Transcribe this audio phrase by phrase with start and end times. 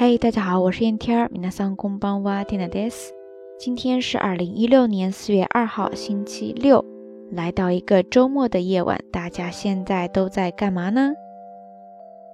[0.00, 3.12] 嗨，大家好，我是燕天儿，米娜桑工帮哇，蒂娜德斯。
[3.58, 6.84] 今天是二零一六年四月二号，星期六，
[7.32, 11.10] 来到一个周末的夜晚，大家现在都在干嘛呢？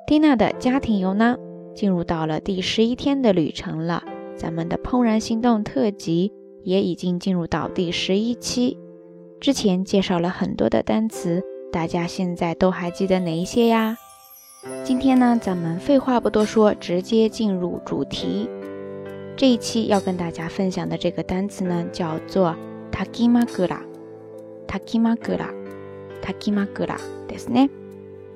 [0.06, 1.38] 蒂娜的家庭游呢，
[1.74, 4.02] 进入到了第十一天的旅程了。
[4.36, 6.34] 咱们的《怦然心动》特辑
[6.64, 8.76] 也已经进入到第十一期，
[9.40, 11.42] 之前介绍了很多的单词，
[11.72, 13.96] 大家现在都还记得哪一些呀？
[14.82, 18.48] 今天呢，咱们废话不多说，直接进入主题。
[19.36, 22.54] 这一期要跟大家分享的这个单词呢，叫做
[22.92, 23.78] “takimagura
[24.66, 25.38] takimagura。。
[26.24, 26.96] takimagura。
[27.28, 27.68] ですね。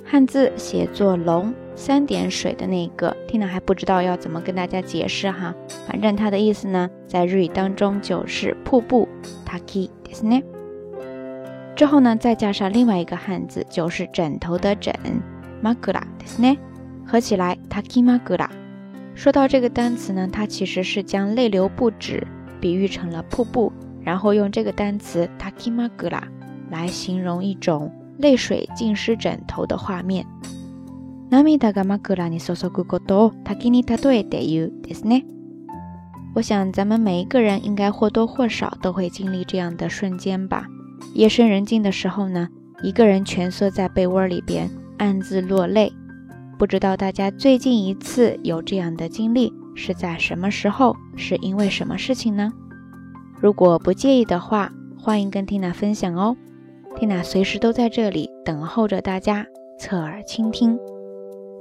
[0.05, 5.55] 汉字写作“龙”三点水的那个，听了还不知道要怎么跟大家解释哈。
[5.87, 9.09] 反正它的意思呢，在日语当中就是瀑布
[9.49, 10.43] “taki ですね。
[11.75, 14.93] 之后呢，再加上另外一个汉字，就是枕头的“枕”。
[15.61, 16.59] m a k u r a ですね。
[17.07, 18.49] 合起来，taki magura。
[19.15, 22.25] 说到这个单词呢，它其实是将泪流不止
[22.61, 26.21] 比喻成了瀑布，然后用这个单词 taki magura
[26.71, 30.25] 来形容一种泪水浸湿枕头的画面。
[31.31, 35.25] namida ga magura k i ni you ですね。
[36.35, 40.67] 我想咱们每一个人应该或多或少都会经历这样的瞬间吧。
[41.15, 42.49] 夜深人静的时候呢，
[42.83, 44.71] 一个人蜷缩在被窝里边。
[44.99, 45.93] 暗自落泪，
[46.59, 52.53] 不知道大家最近一次有这样的经历是在什么时候，是因为什么事情呢？
[53.41, 56.37] 如果不介意的话，欢迎跟缇娜分享哦，
[56.97, 59.47] 缇娜随时都在这里等候着大家
[59.79, 60.77] 侧耳倾听。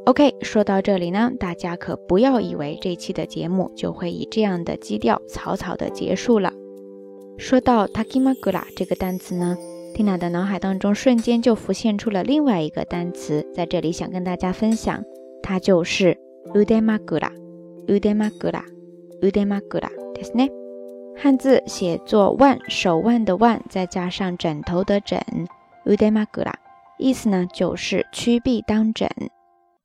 [0.08, 6.52] OK，说到这里呢，大家可不要以为这期的节目就会以这样的基调草草的结束了。
[7.38, 9.56] 说到 Takimagura 这个单词呢？
[9.98, 15.03] 蒂娜的脑海当中瞬间就浮现出了另外一个单词，在这里想跟大家分享，
[15.42, 16.16] 它就是
[16.53, 17.31] u d e m a g u r a
[17.88, 18.64] u d e m a g u r a
[19.23, 20.52] u d e m a g u r a ですね。
[21.18, 25.19] 汉字写作“腕”，手腕的腕，再加上枕头的枕
[25.85, 26.59] u d e m a g u r a
[27.00, 29.09] 意思呢就是屈臂当枕。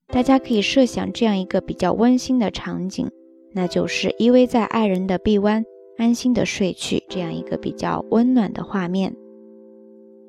[0.08, 3.08] 大家可以设想这样一个比较温馨的场景，
[3.54, 5.64] 那就是依偎在爱人的臂弯，
[5.96, 9.16] 安心的睡去，这样一个比较温暖的画面。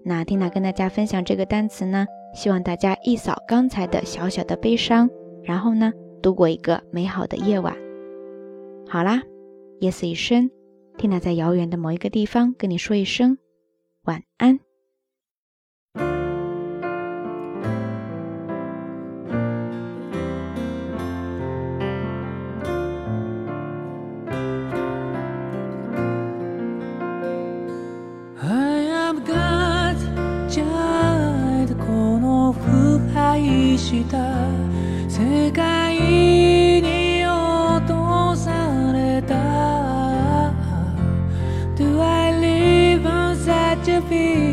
[0.05, 2.05] 那缇娜跟大家分享这个单词呢，
[2.35, 5.09] 希望大家一扫刚才的小小的悲伤，
[5.43, 5.91] 然后呢
[6.21, 7.75] 度过一个美好的夜晚。
[8.87, 9.21] 好啦，
[9.79, 10.51] 夜色已深，
[10.97, 13.37] 蒂娜在遥远的某一个地方跟你说一声
[14.03, 14.59] 晚安。
[33.77, 34.17] した
[35.09, 39.35] 世界に落とされた
[41.75, 44.52] Do I live on such a beat?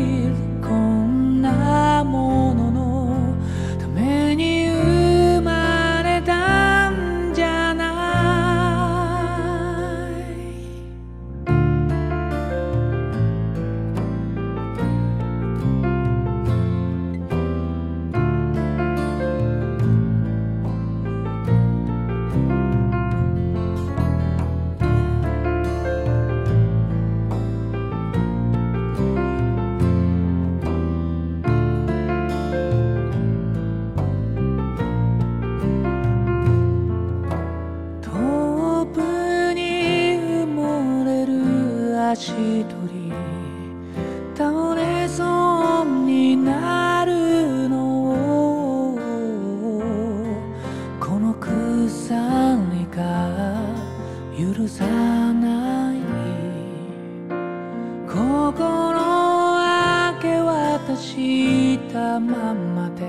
[61.91, 63.05] たままで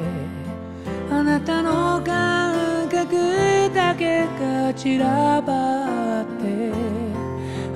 [1.10, 2.52] あなたの感
[2.88, 3.16] 覚
[3.74, 6.72] だけが散らばって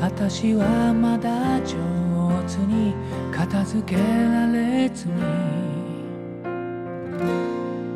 [0.00, 1.74] 私はまだ上
[2.50, 2.94] 手に
[3.32, 5.14] 片付けられずに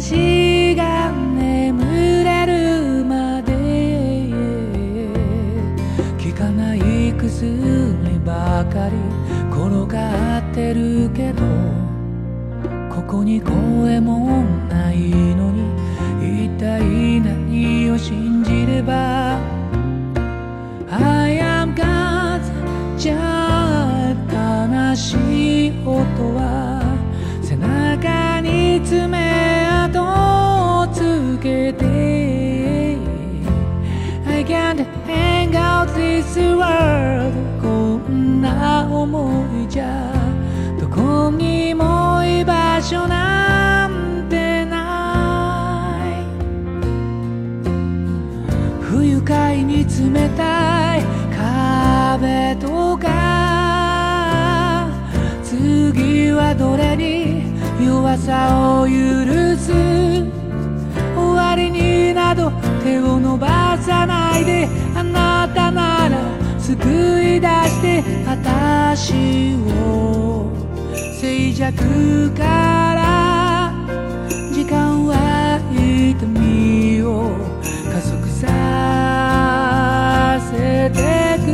[0.00, 1.82] 私が眠
[2.22, 3.52] れるまで
[6.16, 8.94] 聞かない薬ばかり
[9.50, 11.42] 転がってるけど
[12.88, 19.17] ここに声もないのに一体何を信じれば
[37.60, 40.12] こんな思いじゃ
[40.78, 46.24] どこにも居場所なんてない
[48.82, 51.02] 不愉快に冷たい
[51.34, 54.88] 壁とか
[55.42, 57.44] 次はどれに
[57.84, 58.92] 弱さを許
[59.56, 59.72] す
[61.16, 62.52] 終わりになど
[62.84, 63.17] 手を
[68.02, 70.50] で私を
[71.20, 72.44] 静寂か
[72.94, 73.00] ら
[74.52, 75.14] 時間は
[75.72, 77.30] 痛みを
[77.92, 81.02] 加速させて
[81.44, 81.46] く